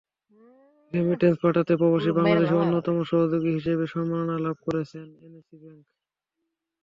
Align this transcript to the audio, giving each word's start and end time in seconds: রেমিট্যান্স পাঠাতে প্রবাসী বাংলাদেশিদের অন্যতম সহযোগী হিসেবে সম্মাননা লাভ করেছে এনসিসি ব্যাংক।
রেমিট্যান্স 0.93 1.37
পাঠাতে 1.43 1.73
প্রবাসী 1.79 2.09
বাংলাদেশিদের 2.17 2.61
অন্যতম 2.63 2.95
সহযোগী 3.09 3.51
হিসেবে 3.57 3.83
সম্মাননা 3.93 4.35
লাভ 4.45 4.57
করেছে 4.65 4.97
এনসিসি 5.25 5.55
ব্যাংক। 5.61 5.83